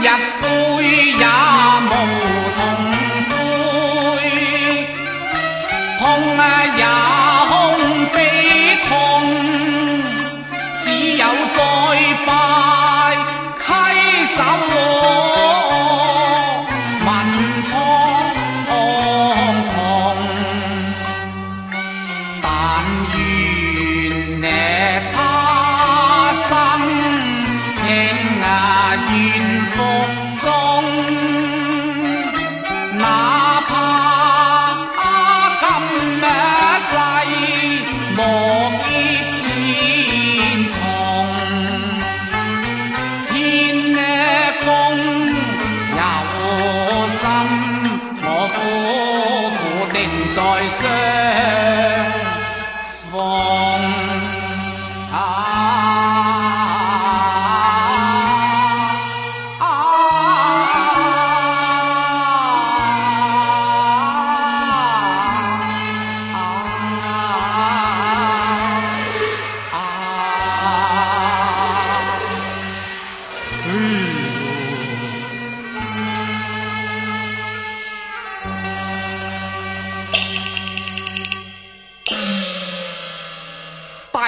[0.00, 0.37] Yeah.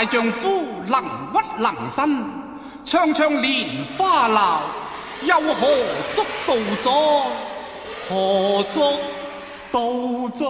[0.01, 2.25] 大丈夫能屈能伸，
[2.87, 4.61] 唱唱莲花楼，
[5.25, 5.69] 又何
[6.15, 6.91] 足道哉？
[8.09, 8.81] 何足
[9.71, 9.79] 道
[10.35, 10.47] 哉？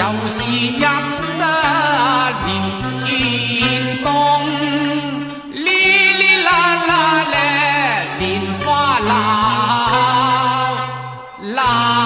[0.00, 0.88] 又是一啊
[2.46, 2.48] 年
[3.04, 4.08] 年冬，
[5.52, 5.68] 哩
[6.14, 6.48] 哩啦
[6.88, 6.90] 啦
[7.30, 7.36] 咧，
[8.18, 9.10] 年花老
[11.54, 11.99] 老。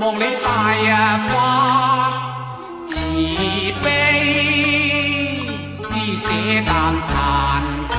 [0.00, 1.34] 望你大呀发
[2.86, 2.94] 慈
[3.82, 5.42] 悲，
[5.76, 6.28] 施舍
[6.64, 7.10] 但残
[7.90, 7.98] 羹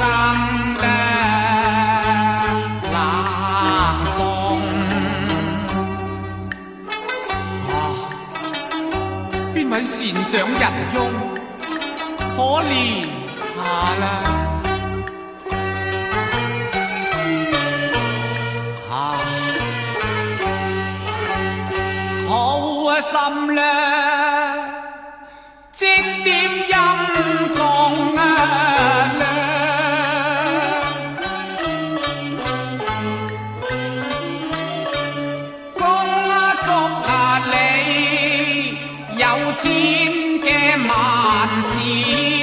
[0.79, 0.87] 咧
[2.89, 2.95] 冷
[4.15, 4.17] 送，
[9.53, 9.97] 边位善
[10.29, 10.63] 长人
[10.95, 10.97] 翁，
[12.37, 12.71] 可怜
[13.57, 13.59] 下
[13.99, 14.48] 啦。
[39.63, 42.38] chim kê mòn xì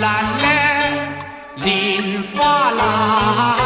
[0.00, 0.46] 蓝嘞，
[1.56, 3.59] 莲花蓝。